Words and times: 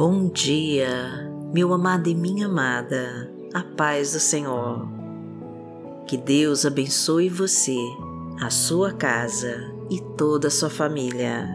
Bom 0.00 0.30
dia, 0.30 1.30
meu 1.52 1.74
amado 1.74 2.08
e 2.08 2.14
minha 2.14 2.46
amada, 2.46 3.30
a 3.52 3.62
paz 3.62 4.14
do 4.14 4.18
Senhor. 4.18 4.88
Que 6.06 6.16
Deus 6.16 6.64
abençoe 6.64 7.28
você, 7.28 7.76
a 8.40 8.48
sua 8.48 8.94
casa 8.94 9.70
e 9.90 10.00
toda 10.16 10.48
a 10.48 10.50
sua 10.50 10.70
família. 10.70 11.46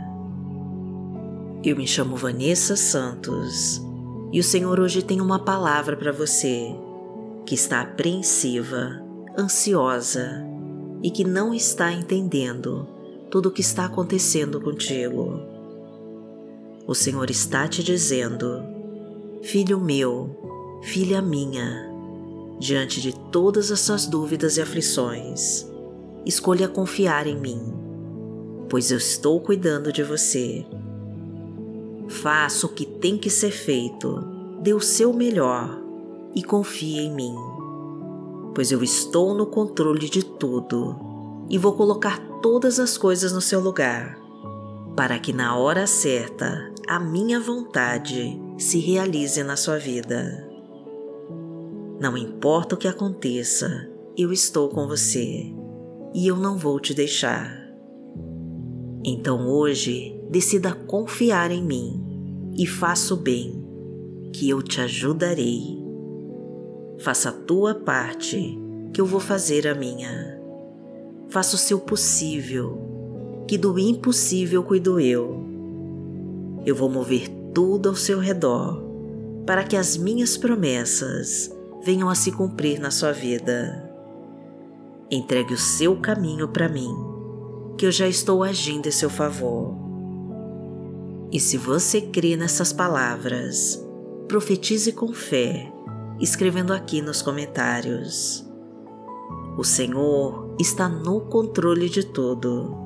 Eu 1.64 1.76
me 1.76 1.88
chamo 1.88 2.16
Vanessa 2.16 2.76
Santos 2.76 3.82
e 4.32 4.40
o 4.40 4.44
Senhor 4.44 4.80
hoje 4.80 5.02
tem 5.02 5.22
uma 5.22 5.40
palavra 5.40 5.98
para 5.98 6.12
você 6.12 6.68
que 7.48 7.56
está 7.56 7.82
apreensiva, 7.82 9.02
ansiosa 9.36 10.46
e 11.02 11.10
que 11.10 11.24
não 11.24 11.52
está 11.52 11.92
entendendo 11.92 12.88
tudo 13.32 13.50
o 13.50 13.52
que 13.52 13.62
está 13.62 13.86
acontecendo 13.86 14.62
contigo. 14.62 15.55
O 16.88 16.94
Senhor 16.94 17.32
está 17.32 17.68
te 17.68 17.84
dizendo: 17.84 18.64
Filho 19.42 19.80
meu, 19.80 20.80
filha 20.84 21.20
minha, 21.20 21.92
diante 22.60 23.02
de 23.02 23.12
todas 23.32 23.72
as 23.72 23.80
suas 23.80 24.06
dúvidas 24.06 24.58
e 24.58 24.62
aflições, 24.62 25.66
escolha 26.28 26.68
confiar 26.68 27.26
em 27.26 27.40
mim, 27.40 27.74
pois 28.70 28.92
eu 28.92 29.00
estou 29.00 29.42
cuidando 29.42 29.92
de 29.92 30.04
você. 30.04 30.64
Faça 32.08 32.68
o 32.68 32.70
que 32.70 32.86
tem 32.86 33.18
que 33.18 33.32
ser 33.32 33.50
feito, 33.50 34.24
dê 34.62 34.72
o 34.72 34.80
seu 34.80 35.12
melhor 35.12 35.82
e 36.36 36.44
confie 36.44 37.00
em 37.00 37.12
mim, 37.12 37.36
pois 38.54 38.72
eu 38.72 38.84
estou 38.84 39.34
no 39.34 39.48
controle 39.48 40.08
de 40.08 40.24
tudo 40.24 40.96
e 41.50 41.58
vou 41.58 41.74
colocar 41.74 42.20
todas 42.44 42.80
as 42.80 42.96
coisas 42.96 43.34
no 43.34 43.42
seu 43.42 43.60
lugar, 43.60 44.20
para 44.96 45.18
que 45.18 45.34
na 45.34 45.58
hora 45.58 45.88
certa 45.88 46.75
a 46.88 47.00
minha 47.00 47.40
vontade 47.40 48.40
se 48.60 48.78
realize 48.78 49.42
na 49.44 49.56
sua 49.56 49.80
vida. 49.80 50.48
Não 52.00 52.16
importa 52.16 52.76
o 52.76 52.78
que 52.78 52.88
aconteça, 52.88 53.90
eu 54.16 54.32
estou 54.32 54.70
com 54.70 54.88
você 54.88 55.52
e 56.14 56.28
eu 56.28 56.36
não 56.36 56.58
vou 56.58 56.80
te 56.80 56.94
deixar. 56.94 57.60
Então 59.04 59.48
hoje 59.48 60.16
decida 60.30 60.74
confiar 60.74 61.50
em 61.50 61.64
mim 61.64 62.54
e 62.56 62.68
faça 62.68 63.16
o 63.16 63.18
bem, 63.18 63.66
que 64.32 64.48
eu 64.48 64.62
te 64.62 64.80
ajudarei. 64.80 65.84
Faça 67.00 67.30
a 67.30 67.34
tua 67.34 67.74
parte, 67.74 68.60
que 68.94 69.02
eu 69.02 69.08
vou 69.08 69.20
fazer 69.20 69.68
a 69.68 69.74
minha. 69.74 70.40
Faça 71.30 71.56
o 71.56 71.60
seu 71.60 71.80
possível, 71.80 73.44
que 73.48 73.58
do 73.58 73.80
impossível 73.80 74.64
cuido 74.64 75.00
eu 75.00 75.45
eu 76.66 76.76
vou 76.76 76.90
mover 76.90 77.30
tudo 77.54 77.90
ao 77.90 77.96
seu 77.96 78.20
redor 78.20 78.84
para 79.46 79.64
que 79.64 79.78
as 79.78 79.96
minhas 79.96 80.36
promessas 80.36 81.52
venham 81.84 82.10
a 82.10 82.16
se 82.16 82.32
cumprir 82.32 82.80
na 82.80 82.90
sua 82.90 83.12
vida. 83.12 83.88
Entregue 85.12 85.54
o 85.54 85.58
seu 85.58 85.96
caminho 85.98 86.48
para 86.48 86.68
mim, 86.68 86.92
que 87.78 87.86
eu 87.86 87.92
já 87.92 88.08
estou 88.08 88.44
agindo 88.44 88.88
em 88.88 88.92
seu 88.92 89.10
favor. 89.10 89.76
E 91.32 91.40
se 91.40 91.58
você 91.58 92.02
crê 92.02 92.36
nessas 92.36 92.74
palavras, 92.74 93.80
profetize 94.28 94.92
com 94.92 95.14
fé, 95.14 95.72
escrevendo 96.20 96.74
aqui 96.74 97.02
nos 97.02 97.22
comentários. 97.22 98.44
O 99.56 99.64
Senhor 99.64 100.56
está 100.60 100.90
no 100.90 101.22
controle 101.22 101.88
de 101.88 102.04
tudo 102.04 102.85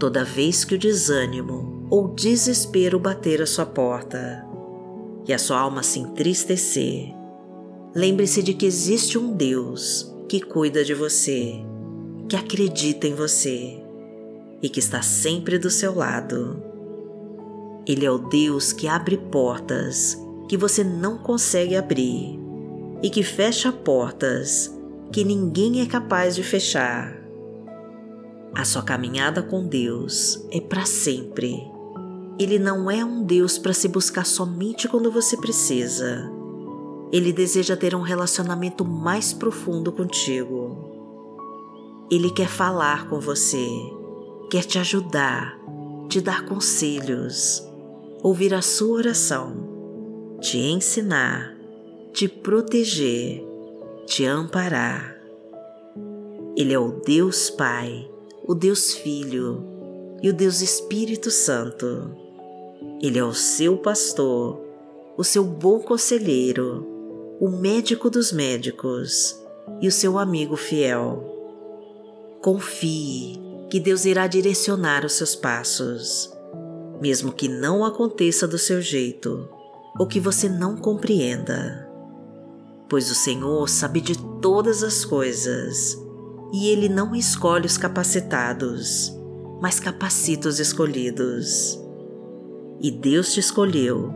toda 0.00 0.24
vez 0.24 0.64
que 0.64 0.74
o 0.74 0.78
desânimo 0.78 1.86
ou 1.90 2.08
desespero 2.08 2.98
bater 2.98 3.42
a 3.42 3.46
sua 3.46 3.66
porta 3.66 4.42
e 5.28 5.32
a 5.32 5.38
sua 5.38 5.60
alma 5.60 5.82
se 5.82 5.98
entristecer, 6.00 7.14
lembre-se 7.94 8.42
de 8.42 8.54
que 8.54 8.64
existe 8.64 9.18
um 9.18 9.30
Deus 9.30 10.10
que 10.26 10.40
cuida 10.40 10.82
de 10.82 10.94
você, 10.94 11.54
que 12.26 12.34
acredita 12.34 13.06
em 13.06 13.14
você 13.14 13.78
e 14.62 14.70
que 14.70 14.80
está 14.80 15.02
sempre 15.02 15.58
do 15.58 15.68
seu 15.68 15.94
lado. 15.94 16.62
Ele 17.86 18.06
é 18.06 18.10
o 18.10 18.18
Deus 18.18 18.72
que 18.72 18.88
abre 18.88 19.18
portas 19.18 20.16
que 20.48 20.56
você 20.56 20.82
não 20.82 21.18
consegue 21.18 21.76
abrir 21.76 22.40
e 23.02 23.10
que 23.10 23.22
fecha 23.22 23.70
portas 23.70 24.74
que 25.12 25.24
ninguém 25.24 25.82
é 25.82 25.86
capaz 25.86 26.34
de 26.34 26.42
fechar. 26.42 27.19
A 28.54 28.64
sua 28.64 28.82
caminhada 28.82 29.42
com 29.42 29.64
Deus 29.64 30.44
é 30.50 30.60
para 30.60 30.84
sempre. 30.84 31.70
Ele 32.38 32.58
não 32.58 32.90
é 32.90 33.04
um 33.04 33.22
Deus 33.22 33.56
para 33.56 33.72
se 33.72 33.86
buscar 33.86 34.26
somente 34.26 34.88
quando 34.88 35.10
você 35.10 35.36
precisa. 35.36 36.30
Ele 37.12 37.32
deseja 37.32 37.76
ter 37.76 37.94
um 37.94 38.00
relacionamento 38.00 38.84
mais 38.84 39.32
profundo 39.32 39.92
contigo. 39.92 40.90
Ele 42.10 42.30
quer 42.30 42.48
falar 42.48 43.08
com 43.08 43.20
você, 43.20 43.68
quer 44.50 44.64
te 44.64 44.78
ajudar, 44.78 45.56
te 46.08 46.20
dar 46.20 46.44
conselhos, 46.44 47.64
ouvir 48.20 48.52
a 48.52 48.62
sua 48.62 48.96
oração, 48.96 49.54
te 50.40 50.58
ensinar, 50.58 51.54
te 52.12 52.26
proteger, 52.26 53.44
te 54.06 54.24
amparar. 54.24 55.16
Ele 56.56 56.72
é 56.72 56.78
o 56.78 57.00
Deus 57.04 57.48
Pai 57.48 58.10
o 58.46 58.54
Deus 58.54 58.94
Filho 58.94 59.64
e 60.22 60.28
o 60.28 60.32
Deus 60.32 60.60
Espírito 60.60 61.30
Santo. 61.30 62.16
Ele 63.02 63.18
é 63.18 63.24
o 63.24 63.34
seu 63.34 63.76
pastor, 63.76 64.60
o 65.16 65.24
seu 65.24 65.44
bom 65.44 65.80
conselheiro, 65.80 66.86
o 67.40 67.48
médico 67.48 68.10
dos 68.10 68.32
médicos 68.32 69.38
e 69.80 69.88
o 69.88 69.92
seu 69.92 70.18
amigo 70.18 70.56
fiel. 70.56 71.24
Confie 72.42 73.38
que 73.70 73.78
Deus 73.78 74.04
irá 74.04 74.26
direcionar 74.26 75.04
os 75.04 75.12
seus 75.12 75.36
passos, 75.36 76.32
mesmo 77.00 77.32
que 77.32 77.48
não 77.48 77.84
aconteça 77.84 78.46
do 78.48 78.58
seu 78.58 78.80
jeito 78.80 79.48
ou 79.98 80.06
que 80.06 80.20
você 80.20 80.48
não 80.48 80.76
compreenda. 80.76 81.88
Pois 82.88 83.10
o 83.10 83.14
Senhor 83.14 83.68
sabe 83.68 84.00
de 84.00 84.18
todas 84.40 84.82
as 84.82 85.04
coisas 85.04 85.96
e 86.52 86.68
ele 86.68 86.88
não 86.88 87.14
escolhe 87.14 87.66
os 87.66 87.76
capacitados, 87.76 89.16
mas 89.60 89.78
capacita 89.78 90.48
os 90.48 90.58
escolhidos. 90.58 91.78
E 92.80 92.90
Deus 92.90 93.32
te 93.32 93.40
escolheu 93.40 94.12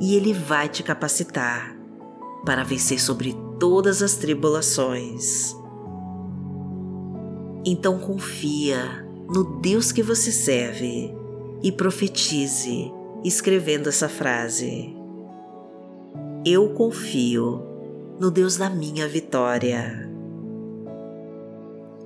e 0.00 0.14
ele 0.14 0.32
vai 0.32 0.68
te 0.68 0.82
capacitar 0.82 1.76
para 2.44 2.62
vencer 2.62 3.00
sobre 3.00 3.34
todas 3.58 4.02
as 4.02 4.14
tribulações. 4.16 5.54
Então 7.64 7.98
confia 7.98 9.04
no 9.32 9.60
Deus 9.60 9.90
que 9.90 10.02
você 10.02 10.30
serve 10.30 11.14
e 11.62 11.72
profetize 11.72 12.92
escrevendo 13.24 13.88
essa 13.88 14.08
frase. 14.08 14.94
Eu 16.44 16.70
confio 16.74 17.62
no 18.20 18.30
Deus 18.30 18.56
da 18.56 18.68
minha 18.68 19.08
vitória 19.08 20.13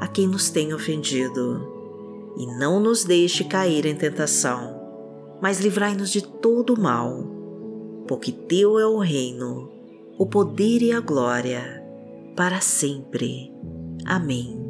a 0.00 0.06
quem 0.06 0.26
nos 0.26 0.50
tem 0.50 0.72
ofendido. 0.72 1.68
E 2.36 2.46
não 2.46 2.80
nos 2.80 3.04
deixe 3.04 3.44
cair 3.44 3.84
em 3.86 3.94
tentação, 3.94 4.80
mas 5.40 5.60
livrai-nos 5.60 6.10
de 6.10 6.22
todo 6.22 6.74
o 6.74 6.80
mal, 6.80 7.24
porque 8.08 8.32
Teu 8.32 8.78
é 8.78 8.86
o 8.86 8.98
reino, 8.98 9.70
o 10.18 10.26
poder 10.26 10.82
e 10.82 10.92
a 10.92 11.00
glória, 11.00 11.82
para 12.34 12.60
sempre. 12.60 13.52
Amém. 14.06 14.62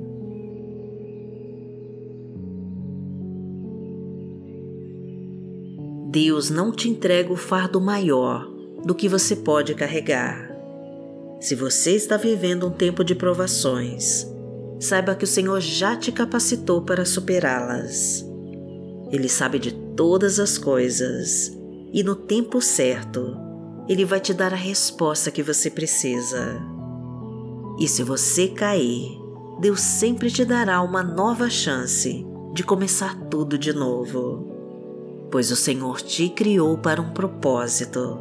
Deus 6.11 6.51
não 6.51 6.71
te 6.71 6.91
entrega 6.91 7.33
o 7.33 7.37
fardo 7.37 7.81
maior 7.81 8.47
do 8.85 8.95
que 8.95 9.09
você 9.09 9.35
pode 9.35 9.75
carregar. 9.75 10.51
Se 11.41 11.55
você 11.55 11.93
está 11.93 12.17
vivendo 12.17 12.67
um 12.67 12.71
tempo 12.71 13.03
de 13.03 13.15
provações, 13.15 14.27
saiba 14.83 15.15
que 15.15 15.25
o 15.25 15.29
Senhor 15.29 15.61
já 15.61 15.97
te 15.97 16.11
capacitou 16.11 16.83
para 16.83 17.05
superá-las. 17.05 18.25
Ele 19.11 19.29
sabe 19.29 19.59
de 19.59 19.73
todas 19.95 20.41
as 20.41 20.59
coisas 20.59 21.53
e 21.93 22.03
no 22.03 22.15
tempo 22.17 22.61
certo 22.61 23.37
Ele 23.89 24.05
vai 24.05 24.21
te 24.21 24.33
dar 24.33 24.53
a 24.53 24.57
resposta 24.57 25.31
que 25.31 25.43
você 25.43 25.71
precisa. 25.71 26.61
E 27.79 27.87
se 27.87 28.03
você 28.03 28.49
cair, 28.49 29.19
Deus 29.61 29.81
sempre 29.81 30.31
te 30.31 30.45
dará 30.45 30.81
uma 30.83 31.03
nova 31.03 31.49
chance 31.51 32.25
de 32.53 32.63
começar 32.63 33.15
tudo 33.29 33.59
de 33.59 33.73
novo. 33.73 34.49
Pois 35.31 35.51
o 35.51 35.57
Senhor 35.57 36.01
te 36.01 36.29
criou 36.29 36.79
para 36.79 37.01
um 37.01 37.13
propósito. 37.13 38.21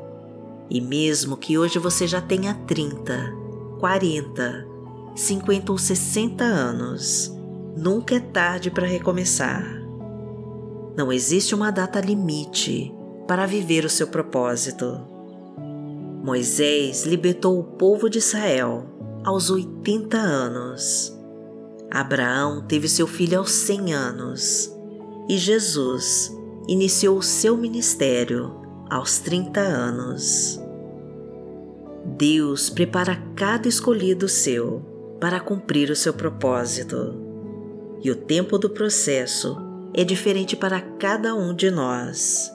E 0.70 0.80
mesmo 0.80 1.38
que 1.38 1.58
hoje 1.58 1.80
você 1.80 2.08
já 2.08 2.22
tenha 2.22 2.54
30, 2.54 3.34
40, 3.80 4.71
50 5.16 5.72
ou 5.72 5.78
60 5.78 6.44
anos, 6.44 7.36
nunca 7.76 8.16
é 8.16 8.20
tarde 8.20 8.72
para 8.72 8.88
recomeçar. 8.88 9.64
Não 10.96 11.12
existe 11.12 11.56
uma 11.56 11.72
data 11.72 12.00
limite 12.00 12.94
para 13.28 13.46
viver 13.46 13.86
o 13.86 13.90
seu 13.90 14.08
propósito. 14.08 15.00
Moisés 16.24 17.06
libertou 17.06 17.60
o 17.60 17.64
povo 17.64 18.10
de 18.10 18.20
Israel 18.20 18.86
aos 19.24 19.50
80 19.50 20.18
anos. 20.18 21.18
Abraão 21.90 22.62
teve 22.62 22.88
seu 22.88 23.08
filho 23.08 23.40
aos 23.40 23.52
100 23.52 23.94
anos. 23.94 24.76
E 25.28 25.38
Jesus 25.38 26.32
iniciou 26.68 27.18
o 27.18 27.24
seu 27.24 27.58
ministério 27.58 28.54
aos 28.90 29.20
30 29.20 29.60
anos. 29.60 30.60
Deus 32.18 32.70
prepara 32.70 33.16
cada 33.36 33.68
escolhido 33.68 34.28
seu 34.28 34.91
para 35.22 35.40
cumprir 35.40 35.92
o 35.92 35.96
seu 35.96 36.14
propósito. 36.14 37.14
E 38.04 38.10
o 38.10 38.16
tempo 38.16 38.58
do 38.58 38.72
processo 38.72 39.56
é 39.94 40.04
diferente 40.04 40.56
para 40.56 40.82
cada 40.82 41.36
um 41.36 41.54
de 41.54 41.70
nós. 41.70 42.52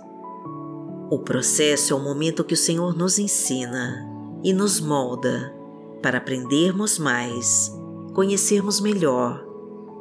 O 1.09 1.21
processo 1.21 1.93
é 1.93 1.97
o 1.97 2.03
momento 2.03 2.43
que 2.43 2.55
o 2.55 2.57
Senhor 2.57 2.99
nos 2.99 3.21
ensina 3.21 4.05
e 4.43 4.53
nos 4.53 4.81
molda 4.81 5.55
para 6.03 6.19
aprendermos 6.19 6.99
mais, 6.99 7.73
conhecermos 8.13 8.81
melhor 8.81 9.47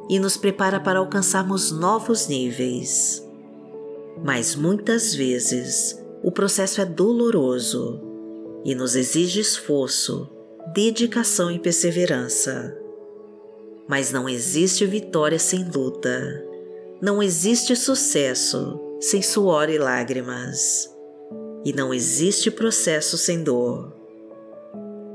e 0.08 0.18
nos 0.18 0.36
prepara 0.36 0.80
para 0.80 0.98
alcançarmos 0.98 1.70
novos 1.70 2.26
níveis. 2.26 3.24
Mas 4.24 4.56
muitas 4.56 5.14
vezes 5.14 5.96
o 6.20 6.32
processo 6.32 6.80
é 6.80 6.84
doloroso 6.84 8.00
e 8.64 8.74
nos 8.74 8.96
exige 8.96 9.38
esforço, 9.38 10.28
dedicação 10.72 11.50
e 11.50 11.58
perseverança. 11.58 12.76
Mas 13.88 14.10
não 14.10 14.28
existe 14.28 14.84
vitória 14.86 15.38
sem 15.38 15.64
luta, 15.64 16.44
não 17.00 17.22
existe 17.22 17.76
sucesso 17.76 18.80
sem 19.00 19.22
suor 19.22 19.68
e 19.68 19.78
lágrimas, 19.78 20.90
e 21.64 21.72
não 21.72 21.92
existe 21.92 22.50
processo 22.50 23.16
sem 23.16 23.42
dor. 23.42 23.94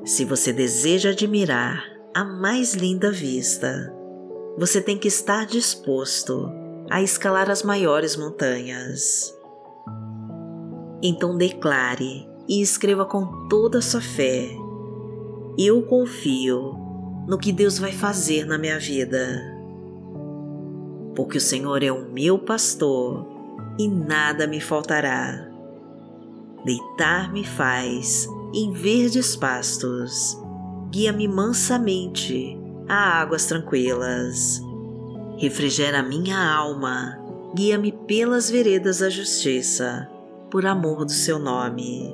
Se 0.06 0.26
você 0.26 0.54
deseja 0.54 1.10
admirar 1.10 1.84
a 2.14 2.24
mais 2.24 2.74
linda 2.74 3.12
vista, 3.12 3.94
você 4.58 4.82
tem 4.82 4.98
que 4.98 5.08
estar 5.08 5.46
disposto 5.46 6.52
a 6.90 7.02
escalar 7.02 7.50
as 7.50 7.64
maiores 7.64 8.16
montanhas. 8.16 9.34
Então 11.02 11.38
declare 11.38 12.28
e 12.48 12.62
escreva 12.62 13.06
com 13.06 13.48
toda 13.48 13.80
a 13.80 13.82
sua 13.82 14.02
fé: 14.02 14.50
Eu 15.58 15.82
confio 15.84 16.74
no 17.28 17.38
que 17.38 17.52
Deus 17.52 17.78
vai 17.78 17.92
fazer 17.92 18.46
na 18.46 18.58
minha 18.58 18.80
vida. 18.80 19.42
Porque 21.16 21.38
o 21.38 21.42
Senhor 21.42 21.84
é 21.84 21.92
o 21.92 22.10
meu 22.12 22.40
pastor 22.40 23.28
e 23.78 23.88
nada 23.88 24.48
me 24.48 24.62
faltará. 24.62 25.50
Deitar-me 26.64 27.44
faz 27.44 28.28
em 28.54 28.72
verdes 28.72 29.36
pastos, 29.36 30.38
guia-me 30.92 31.28
mansamente 31.28 32.58
a 32.88 33.22
águas 33.22 33.46
tranquilas. 33.46 34.62
Refrigera 35.38 36.04
minha 36.04 36.38
alma, 36.38 37.18
guia-me 37.56 37.92
pelas 37.92 38.50
veredas 38.50 39.00
da 39.00 39.10
justiça, 39.10 40.08
por 40.50 40.66
amor 40.66 41.06
do 41.06 41.12
seu 41.12 41.40
nome. 41.40 42.14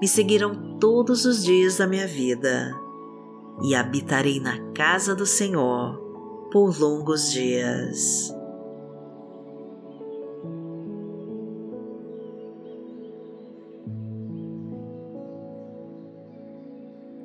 me 0.00 0.06
seguirão 0.06 0.78
todos 0.78 1.24
os 1.24 1.44
dias 1.44 1.76
da 1.76 1.86
minha 1.86 2.06
vida 2.06 2.72
e 3.62 3.74
habitarei 3.74 4.38
na 4.40 4.58
casa 4.72 5.14
do 5.14 5.26
Senhor 5.26 5.98
por 6.52 6.78
longos 6.78 7.32
dias. 7.32 8.32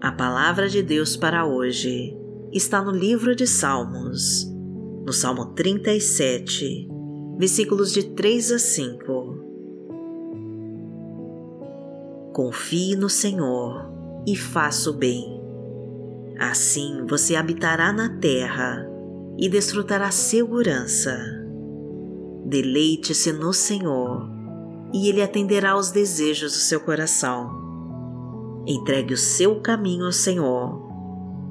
A 0.02 0.12
palavra 0.12 0.68
de 0.68 0.82
Deus 0.82 1.16
para 1.16 1.46
hoje 1.46 2.18
está 2.52 2.82
no 2.82 2.92
livro 2.92 3.36
de 3.36 3.48
Salmos, 3.48 4.46
no 5.06 5.14
Salmo 5.14 5.54
37, 5.54 6.90
versículos 7.38 7.94
de 7.94 8.10
3 8.14 8.52
a 8.52 8.60
5. 8.60 9.43
Confie 12.34 12.96
no 12.96 13.10
Senhor 13.10 13.94
e 14.26 14.36
faça 14.36 14.90
o 14.90 14.94
bem. 14.94 15.40
Assim 16.40 17.06
você 17.08 17.36
habitará 17.36 17.94
na 17.94 18.18
terra 18.18 18.90
e 19.38 19.48
desfrutará 19.48 20.10
segurança. 20.10 21.16
Deleite-se 22.44 23.32
no 23.32 23.54
Senhor 23.54 24.28
e 24.92 25.08
Ele 25.08 25.22
atenderá 25.22 25.74
aos 25.74 25.92
desejos 25.92 26.54
do 26.54 26.58
seu 26.58 26.80
coração. 26.80 27.52
Entregue 28.66 29.14
o 29.14 29.18
seu 29.18 29.62
caminho 29.62 30.06
ao 30.06 30.12
Senhor, 30.12 30.90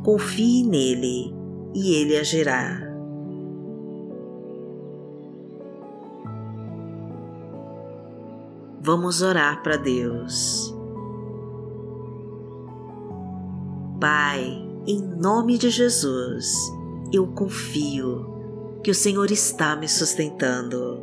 confie 0.03 0.65
nele 0.65 1.33
e 1.75 1.95
ele 1.95 2.17
agirá. 2.17 2.92
Vamos 8.85 9.23
orar 9.23 9.63
para 9.63 9.77
Deus. 9.77 10.75
Pai, 14.01 14.43
em 14.89 15.01
nome 15.01 15.57
de 15.57 15.71
Jesus, 15.71 16.53
eu 17.13 17.29
confio 17.29 18.27
que 18.83 18.91
o 18.91 18.95
Senhor 18.95 19.31
está 19.31 19.77
me 19.77 19.89
sustentando. 19.89 21.01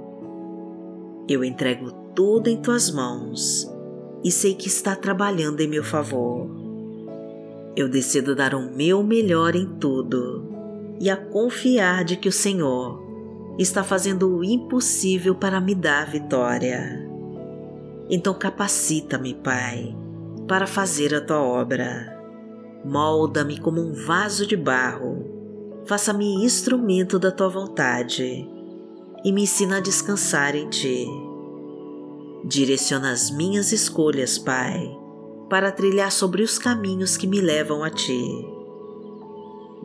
Eu 1.29 1.41
entrego 1.41 1.89
tudo 2.13 2.49
em 2.49 2.61
tuas 2.61 2.91
mãos 2.91 3.65
e 4.25 4.29
sei 4.29 4.55
que 4.55 4.67
está 4.67 4.93
trabalhando 4.93 5.61
em 5.61 5.67
meu 5.69 5.83
favor. 5.83 6.49
Eu 7.77 7.87
decido 7.87 8.35
dar 8.35 8.53
o 8.53 8.75
meu 8.75 9.01
melhor 9.01 9.55
em 9.55 9.65
tudo 9.65 10.45
e 10.99 11.09
a 11.09 11.15
confiar 11.15 12.03
de 12.03 12.17
que 12.17 12.27
o 12.27 12.33
Senhor 12.33 13.01
está 13.57 13.85
fazendo 13.85 14.35
o 14.35 14.43
impossível 14.43 15.33
para 15.33 15.61
me 15.61 15.73
dar 15.73 16.11
vitória. 16.11 17.08
Então 18.09 18.33
capacita-me, 18.33 19.35
Pai, 19.35 19.95
para 20.47 20.65
fazer 20.65 21.13
a 21.13 21.21
tua 21.21 21.41
obra. 21.41 22.17
Molda-me 22.83 23.59
como 23.59 23.81
um 23.81 23.93
vaso 23.93 24.47
de 24.47 24.57
barro, 24.57 25.83
faça-me 25.85 26.43
instrumento 26.43 27.19
da 27.19 27.31
tua 27.31 27.49
vontade 27.49 28.47
e 29.23 29.31
me 29.31 29.43
ensina 29.43 29.77
a 29.77 29.81
descansar 29.81 30.55
em 30.55 30.69
ti. 30.69 31.05
Direciona 32.45 33.11
as 33.11 33.29
minhas 33.29 33.71
escolhas, 33.71 34.37
Pai, 34.37 34.89
para 35.49 35.71
trilhar 35.71 36.11
sobre 36.11 36.41
os 36.41 36.57
caminhos 36.57 37.17
que 37.17 37.27
me 37.27 37.41
levam 37.41 37.83
a 37.83 37.89
Ti. 37.89 38.23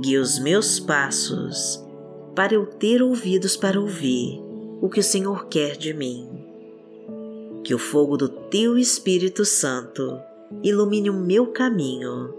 Guia 0.01 0.21
os 0.21 0.39
meus 0.39 0.79
passos 0.79 1.85
para 2.35 2.55
eu 2.55 2.67
ter 2.67 3.03
ouvidos 3.03 3.57
para 3.57 3.81
ouvir 3.81 4.41
o 4.81 4.89
que 4.89 5.01
o 5.01 5.05
Senhor 5.05 5.47
quer 5.47 5.77
de 5.77 5.93
mim. 5.95 6.34
Que 7.65 7.75
o 7.75 7.79
fogo 7.79 8.17
do 8.17 8.29
Teu 8.29 8.79
Espírito 8.79 9.45
Santo 9.45 10.21
ilumine 10.63 11.11
o 11.11 11.15
meu 11.15 11.49
caminho 11.49 12.35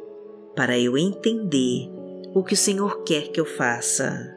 para 0.55 0.77
eu 0.79 0.98
entender 0.98 1.89
o 2.34 2.44
que 2.44 2.53
o 2.53 2.58
Senhor 2.58 3.03
quer 3.03 3.29
que 3.29 3.39
eu 3.39 3.46
faça. 3.46 4.34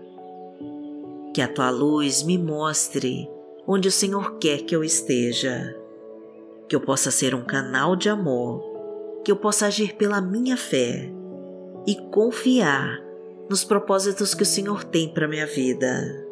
Que 1.34 1.42
a 1.42 1.48
Tua 1.48 1.70
luz 1.70 2.22
me 2.22 2.38
mostre 2.38 3.28
onde 3.66 3.86
o 3.86 3.92
Senhor 3.92 4.38
quer 4.38 4.62
que 4.62 4.74
eu 4.74 4.82
esteja, 4.82 5.76
que 6.66 6.74
eu 6.74 6.80
possa 6.80 7.10
ser 7.10 7.34
um 7.34 7.44
canal 7.44 7.94
de 7.94 8.08
amor 8.08 8.68
que 9.28 9.32
eu 9.32 9.36
possa 9.36 9.66
agir 9.66 9.94
pela 9.94 10.22
minha 10.22 10.56
fé 10.56 11.12
e 11.86 11.94
confiar 12.10 12.98
nos 13.46 13.62
propósitos 13.62 14.32
que 14.32 14.42
o 14.42 14.46
Senhor 14.46 14.84
tem 14.84 15.12
para 15.12 15.28
minha 15.28 15.46
vida. 15.46 16.26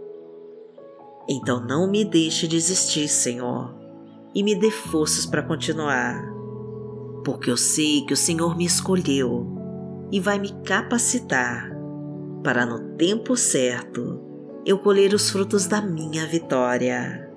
Então 1.28 1.60
não 1.60 1.90
me 1.90 2.06
deixe 2.06 2.48
desistir, 2.48 3.06
Senhor, 3.08 3.74
e 4.36 4.42
me 4.42 4.54
dê 4.54 4.70
forças 4.70 5.24
para 5.24 5.42
continuar, 5.42 6.22
porque 7.24 7.50
eu 7.50 7.56
sei 7.56 8.04
que 8.04 8.12
o 8.12 8.16
Senhor 8.16 8.54
me 8.54 8.66
escolheu 8.66 9.46
e 10.12 10.20
vai 10.20 10.38
me 10.38 10.52
capacitar 10.62 11.74
para 12.44 12.66
no 12.66 12.96
tempo 12.96 13.34
certo 13.34 14.20
eu 14.66 14.78
colher 14.78 15.14
os 15.14 15.30
frutos 15.30 15.66
da 15.66 15.80
minha 15.80 16.26
vitória. 16.26 17.32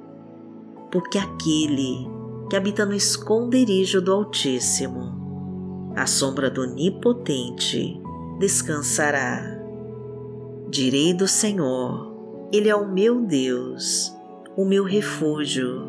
Porque 0.92 1.18
aquele 1.18 2.06
que 2.50 2.58
habita 2.58 2.86
no 2.86 2.94
esconderijo 2.94 4.02
do 4.02 4.12
Altíssimo, 4.12 5.94
a 5.96 6.06
sombra 6.06 6.50
do 6.50 6.64
Onipotente, 6.64 7.98
descansará. 8.40 9.58
Direi 10.70 11.14
do 11.14 11.30
Senhor, 11.30 12.50
Ele 12.52 12.68
é 12.68 12.76
o 12.76 12.92
meu 12.92 13.22
Deus, 13.22 14.14
o 14.58 14.66
meu 14.66 14.84
refúgio, 14.84 15.89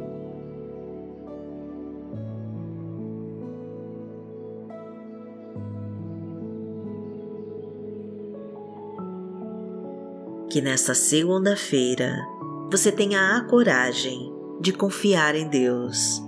Que 10.51 10.59
nesta 10.59 10.93
segunda-feira 10.93 12.27
você 12.69 12.91
tenha 12.91 13.37
a 13.37 13.41
coragem 13.45 14.33
de 14.59 14.73
confiar 14.73 15.33
em 15.33 15.47
Deus, 15.47 16.21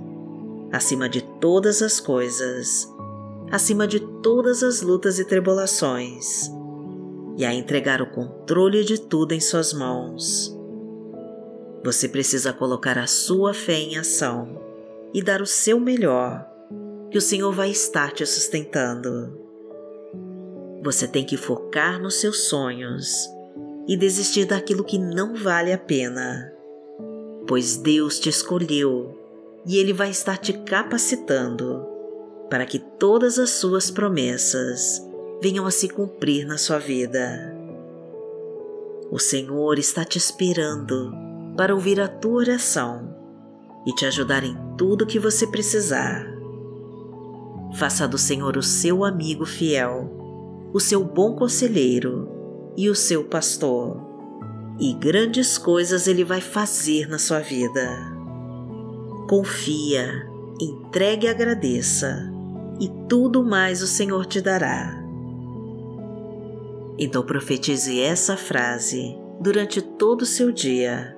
acima 0.71 1.09
de 1.09 1.21
todas 1.21 1.81
as 1.81 1.99
coisas, 1.99 2.87
acima 3.51 3.85
de 3.85 3.99
todas 3.99 4.63
as 4.63 4.81
lutas 4.81 5.19
e 5.19 5.25
tribulações, 5.25 6.49
e 7.37 7.43
a 7.43 7.53
entregar 7.53 8.01
o 8.01 8.11
controle 8.11 8.85
de 8.85 8.97
tudo 8.97 9.33
em 9.33 9.41
Suas 9.41 9.73
mãos. 9.73 10.57
Você 11.83 12.07
precisa 12.07 12.53
colocar 12.53 12.97
a 12.97 13.07
sua 13.07 13.53
fé 13.53 13.73
em 13.73 13.97
ação 13.97 14.57
e 15.13 15.21
dar 15.21 15.41
o 15.41 15.45
seu 15.45 15.81
melhor, 15.81 16.47
que 17.11 17.17
o 17.17 17.21
Senhor 17.21 17.51
vai 17.51 17.71
estar 17.71 18.13
te 18.13 18.25
sustentando. 18.25 19.37
Você 20.81 21.09
tem 21.09 21.25
que 21.25 21.35
focar 21.35 22.01
nos 22.01 22.21
seus 22.21 22.47
sonhos 22.47 23.27
e 23.87 23.97
desistir 23.97 24.45
daquilo 24.45 24.83
que 24.83 24.97
não 24.97 25.35
vale 25.35 25.71
a 25.71 25.77
pena, 25.77 26.53
pois 27.47 27.77
Deus 27.77 28.19
te 28.19 28.29
escolheu 28.29 29.17
e 29.65 29.77
Ele 29.77 29.93
vai 29.93 30.09
estar 30.09 30.37
te 30.37 30.53
capacitando 30.53 31.85
para 32.49 32.65
que 32.65 32.79
todas 32.79 33.39
as 33.39 33.49
suas 33.51 33.89
promessas 33.89 35.01
venham 35.41 35.65
a 35.65 35.71
se 35.71 35.89
cumprir 35.89 36.45
na 36.45 36.57
sua 36.57 36.79
vida. 36.79 37.53
O 39.11 39.19
Senhor 39.19 39.77
está 39.77 40.03
te 40.05 40.17
esperando 40.17 41.13
para 41.57 41.73
ouvir 41.73 41.99
a 41.99 42.07
tua 42.07 42.35
oração 42.35 43.13
e 43.85 43.93
te 43.93 44.05
ajudar 44.05 44.43
em 44.43 44.55
tudo 44.77 45.05
que 45.05 45.19
você 45.19 45.45
precisar. 45.45 46.25
Faça 47.75 48.07
do 48.07 48.17
Senhor 48.17 48.55
o 48.55 48.63
seu 48.63 49.03
amigo 49.03 49.45
fiel, 49.45 50.09
o 50.73 50.79
seu 50.79 51.03
bom 51.03 51.35
conselheiro 51.35 52.32
e 52.75 52.89
o 52.89 52.95
seu 52.95 53.23
pastor, 53.23 54.01
e 54.79 54.93
grandes 54.93 55.57
coisas 55.57 56.07
ele 56.07 56.23
vai 56.23 56.41
fazer 56.41 57.07
na 57.07 57.19
sua 57.19 57.39
vida. 57.39 57.87
Confia, 59.29 60.27
entregue 60.59 61.27
e 61.27 61.29
agradeça, 61.29 62.31
e 62.79 62.89
tudo 63.07 63.43
mais 63.43 63.81
o 63.81 63.87
Senhor 63.87 64.25
te 64.25 64.41
dará. 64.41 64.99
Então 66.97 67.23
profetize 67.23 67.99
essa 67.99 68.35
frase 68.35 69.15
durante 69.39 69.81
todo 69.81 70.21
o 70.21 70.27
seu 70.27 70.51
dia 70.51 71.17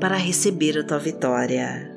para 0.00 0.16
receber 0.16 0.78
a 0.78 0.84
tua 0.84 0.98
vitória. 0.98 1.96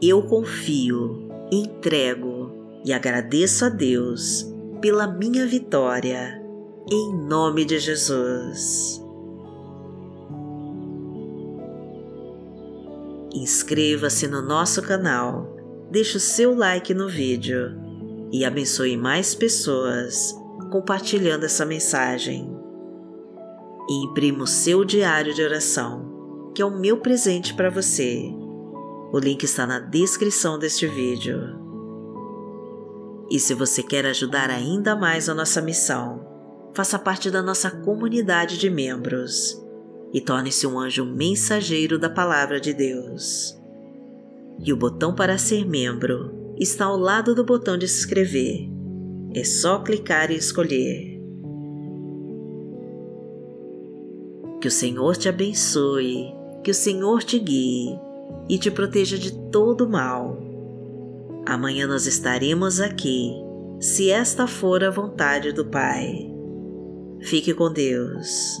Eu 0.00 0.22
confio, 0.22 1.28
entrego 1.50 2.52
e 2.84 2.92
agradeço 2.92 3.64
a 3.64 3.68
Deus 3.68 4.52
pela 4.80 5.06
minha 5.06 5.46
vitória 5.46 6.45
em 6.88 7.12
nome 7.12 7.64
de 7.64 7.80
Jesus. 7.80 9.02
Inscreva-se 13.34 14.28
no 14.28 14.40
nosso 14.40 14.80
canal, 14.82 15.56
deixe 15.90 16.16
o 16.16 16.20
seu 16.20 16.54
like 16.54 16.94
no 16.94 17.08
vídeo 17.08 17.72
e 18.32 18.44
abençoe 18.44 18.96
mais 18.96 19.34
pessoas 19.34 20.32
compartilhando 20.70 21.44
essa 21.44 21.66
mensagem. 21.66 22.54
E 23.88 24.04
imprima 24.04 24.44
o 24.44 24.48
seu 24.48 24.84
diário 24.84 25.34
de 25.34 25.42
oração, 25.42 26.52
que 26.54 26.62
é 26.62 26.64
o 26.64 26.78
meu 26.78 26.98
presente 26.98 27.54
para 27.54 27.70
você. 27.70 28.32
O 29.12 29.18
link 29.18 29.42
está 29.42 29.66
na 29.66 29.78
descrição 29.78 30.58
deste 30.58 30.86
vídeo. 30.86 31.40
E 33.30 33.40
se 33.40 33.54
você 33.54 33.82
quer 33.82 34.06
ajudar 34.06 34.50
ainda 34.50 34.96
mais 34.96 35.28
a 35.28 35.34
nossa 35.34 35.60
missão, 35.60 36.35
faça 36.76 36.98
parte 36.98 37.30
da 37.30 37.42
nossa 37.42 37.70
comunidade 37.70 38.58
de 38.58 38.68
membros 38.68 39.58
e 40.12 40.20
torne-se 40.20 40.66
um 40.66 40.78
anjo 40.78 41.06
mensageiro 41.06 41.98
da 41.98 42.10
Palavra 42.10 42.60
de 42.60 42.74
Deus. 42.74 43.58
E 44.62 44.70
o 44.74 44.76
botão 44.76 45.14
para 45.14 45.38
ser 45.38 45.66
membro 45.66 46.54
está 46.58 46.84
ao 46.84 46.98
lado 46.98 47.34
do 47.34 47.42
botão 47.42 47.78
de 47.78 47.88
se 47.88 48.00
inscrever. 48.00 48.68
É 49.34 49.42
só 49.42 49.78
clicar 49.78 50.30
e 50.30 50.36
escolher. 50.36 51.18
Que 54.60 54.68
o 54.68 54.70
Senhor 54.70 55.16
te 55.16 55.30
abençoe, 55.30 56.26
que 56.62 56.70
o 56.70 56.74
Senhor 56.74 57.22
te 57.22 57.38
guie 57.38 57.98
e 58.50 58.58
te 58.58 58.70
proteja 58.70 59.16
de 59.16 59.32
todo 59.50 59.88
mal. 59.88 60.38
Amanhã 61.46 61.86
nós 61.86 62.06
estaremos 62.06 62.80
aqui, 62.80 63.32
se 63.80 64.10
esta 64.10 64.46
for 64.46 64.84
a 64.84 64.90
vontade 64.90 65.52
do 65.52 65.64
Pai. 65.64 66.35
Fique 67.22 67.54
com 67.54 67.72
Deus. 67.72 68.58